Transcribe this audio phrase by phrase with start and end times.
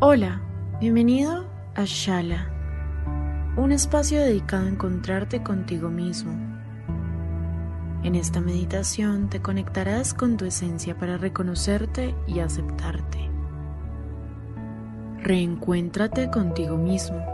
[0.00, 0.42] Hola,
[0.80, 2.50] bienvenido a Shala,
[3.56, 6.32] un espacio dedicado a encontrarte contigo mismo.
[8.02, 13.30] En esta meditación te conectarás con tu esencia para reconocerte y aceptarte.
[15.22, 17.24] Reencuéntrate contigo mismo,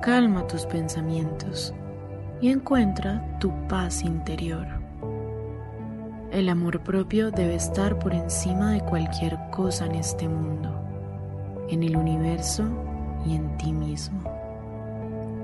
[0.00, 1.74] calma tus pensamientos
[2.40, 4.66] y encuentra tu paz interior.
[6.30, 10.81] El amor propio debe estar por encima de cualquier cosa en este mundo,
[11.68, 12.64] en el universo
[13.24, 14.22] y en ti mismo.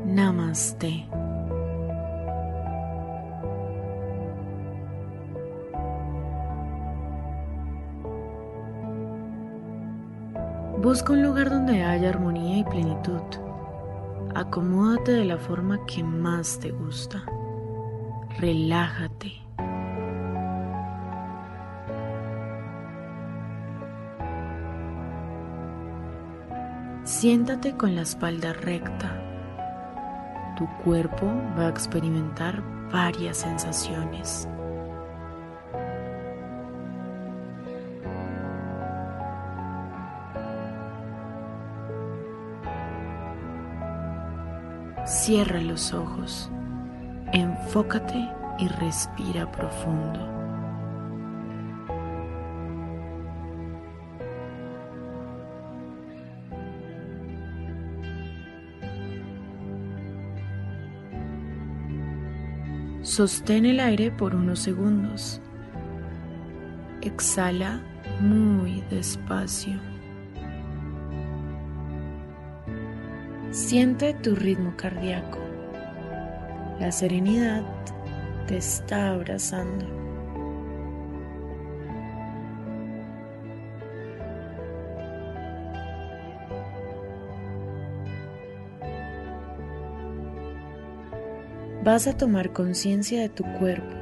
[0.07, 1.07] Namaste.
[10.83, 13.21] Busca un lugar donde haya armonía y plenitud.
[14.35, 17.25] Acomódate de la forma que más te gusta.
[18.39, 19.48] Relájate.
[27.21, 29.21] Siéntate con la espalda recta.
[30.57, 31.27] Tu cuerpo
[31.59, 34.47] va a experimentar varias sensaciones.
[45.05, 46.49] Cierra los ojos,
[47.33, 48.29] enfócate
[48.61, 50.38] y respira profundo.
[63.09, 65.41] Sostén el aire por unos segundos.
[67.01, 67.81] Exhala
[68.21, 69.81] muy despacio.
[73.51, 75.39] Siente tu ritmo cardíaco.
[76.81, 77.63] La serenidad
[78.47, 79.98] te está abrazando.
[91.89, 93.97] Vas a tomar conciencia de tu cuerpo.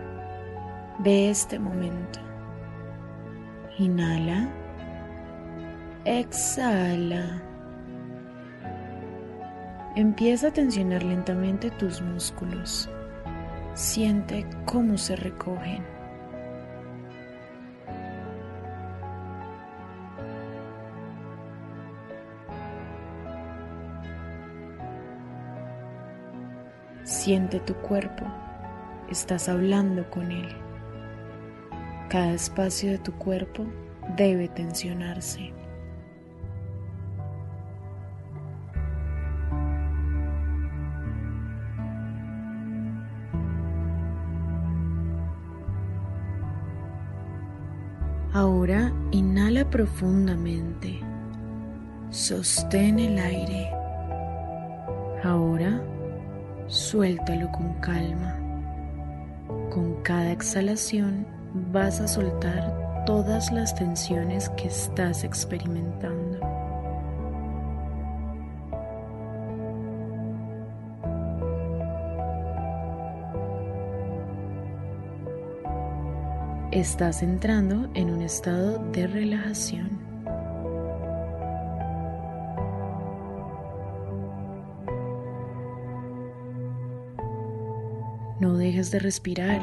[0.98, 2.18] Ve este momento.
[3.78, 4.52] Inhala.
[6.04, 7.40] Exhala.
[9.94, 12.90] Empieza a tensionar lentamente tus músculos.
[13.74, 15.95] Siente cómo se recogen.
[27.26, 28.24] Siente tu cuerpo.
[29.10, 30.46] Estás hablando con él.
[32.08, 33.66] Cada espacio de tu cuerpo
[34.16, 35.52] debe tensionarse.
[48.32, 51.00] Ahora inhala profundamente.
[52.10, 53.85] Sostén el aire.
[56.86, 58.36] Suéltalo con calma.
[59.72, 61.26] Con cada exhalación
[61.72, 66.38] vas a soltar todas las tensiones que estás experimentando.
[76.70, 80.05] Estás entrando en un estado de relajación.
[88.46, 89.60] No dejes de respirar.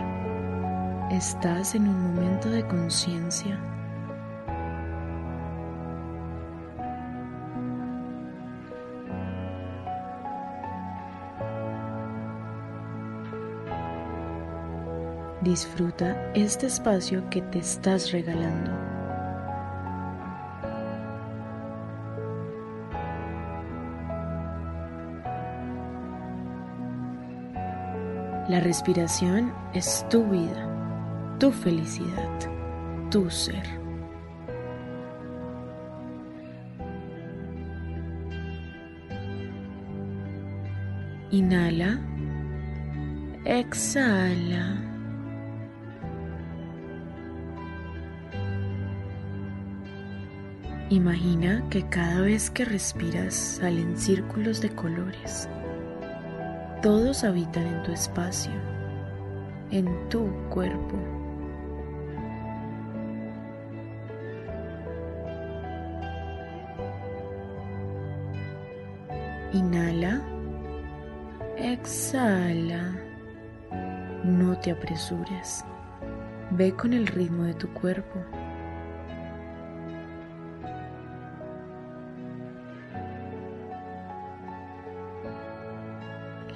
[1.09, 3.57] Estás en un momento de conciencia.
[15.41, 18.92] Disfruta este espacio que te estás regalando.
[28.63, 32.29] Respiración es tu vida, tu felicidad,
[33.11, 33.63] tu ser.
[41.31, 41.99] Inhala,
[43.45, 44.77] exhala.
[50.89, 55.49] Imagina que cada vez que respiras salen círculos de colores.
[56.83, 58.51] Todos habitan en tu espacio,
[59.71, 60.97] en tu cuerpo.
[69.53, 70.21] Inhala,
[71.55, 72.97] exhala.
[74.25, 75.63] No te apresures.
[76.51, 78.19] Ve con el ritmo de tu cuerpo.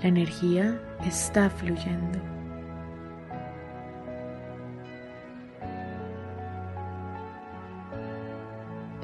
[0.01, 2.19] La energía está fluyendo.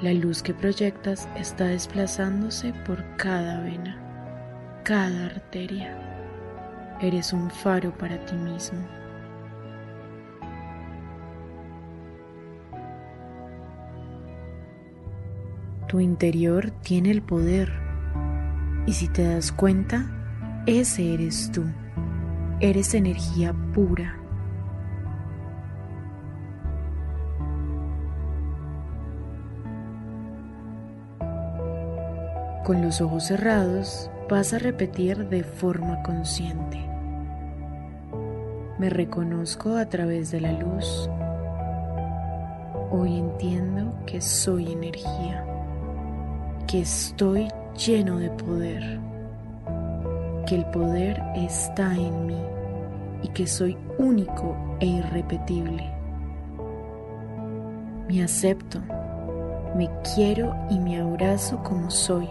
[0.04, 3.98] La luz que proyectas está desplazándose por cada vena,
[4.84, 5.98] cada arteria.
[7.02, 8.86] Eres un faro para ti mismo.
[15.88, 17.72] Tu interior tiene el poder
[18.86, 20.23] y si te das cuenta,
[20.66, 21.64] ese eres tú.
[22.62, 24.18] Eres energía pura.
[32.64, 36.80] Con los ojos cerrados vas a repetir de forma consciente.
[38.80, 41.10] Me reconozco a través de la luz.
[42.90, 45.46] Hoy entiendo que soy energía,
[46.68, 49.13] que estoy lleno de poder
[50.46, 52.42] que el poder está en mí
[53.22, 55.90] y que soy único e irrepetible.
[58.08, 58.80] Me acepto,
[59.76, 62.30] me quiero y me abrazo como soy.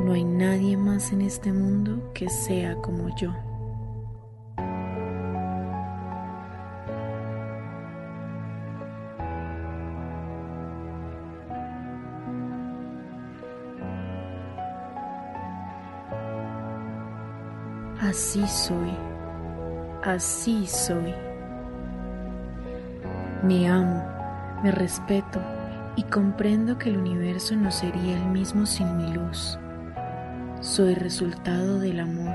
[0.00, 3.32] No hay nadie más en este mundo que sea como yo.
[18.08, 18.90] Así soy,
[20.02, 21.12] así soy.
[23.42, 24.02] Me amo,
[24.62, 25.42] me respeto
[25.94, 29.58] y comprendo que el universo no sería el mismo sin mi luz.
[30.62, 32.34] Soy resultado del amor,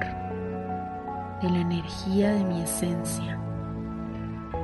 [1.42, 3.40] de la energía de mi esencia.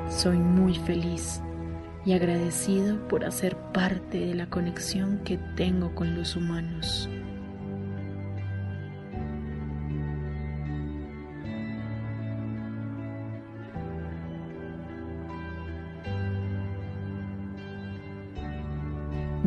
[0.09, 1.41] Soy muy feliz
[2.05, 7.09] y agradecido por hacer parte de la conexión que tengo con los humanos.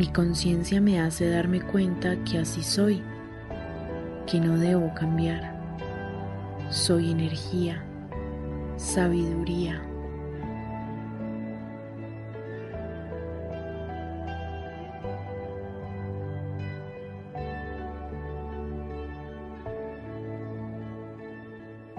[0.03, 3.01] Mi conciencia me hace darme cuenta que así soy,
[4.27, 5.55] que no debo cambiar.
[6.71, 7.85] Soy energía,
[8.77, 9.81] sabiduría.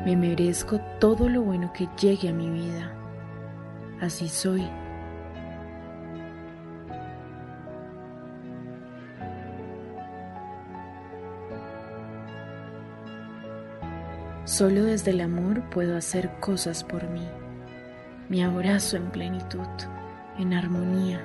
[0.03, 2.93] Me merezco todo lo bueno que llegue a mi vida.
[4.01, 4.67] Así soy.
[14.45, 17.25] Solo desde el amor puedo hacer cosas por mí.
[18.27, 19.67] Me abrazo en plenitud,
[20.37, 21.21] en armonía.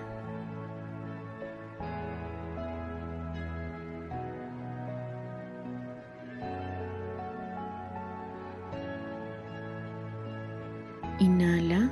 [11.19, 11.91] Inhala.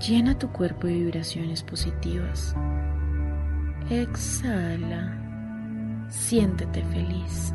[0.00, 2.56] Llena tu cuerpo de vibraciones positivas.
[3.90, 5.12] Exhala.
[6.08, 7.52] Siéntete feliz.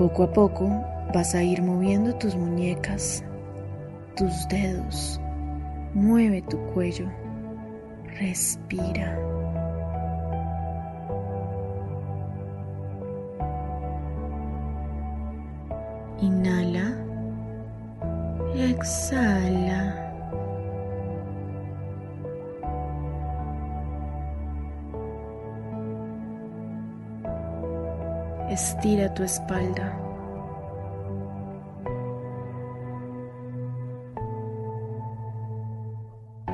[0.00, 0.66] Poco a poco
[1.12, 3.22] vas a ir moviendo tus muñecas,
[4.16, 5.20] tus dedos.
[5.92, 7.04] Mueve tu cuello.
[8.18, 9.18] Respira.
[16.22, 16.96] Inhala.
[18.56, 20.09] Exhala.
[28.50, 29.96] Estira tu espalda.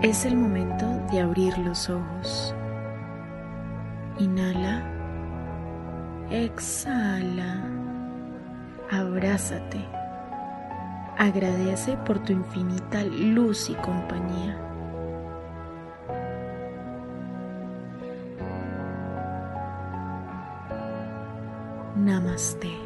[0.02, 2.54] Es el momento de abrir los ojos.
[4.18, 4.82] Inhala.
[6.30, 7.64] Exhala.
[8.90, 9.82] Abrázate.
[11.16, 14.65] Agradece por tu infinita luz y compañía.
[22.16, 22.85] Namaste.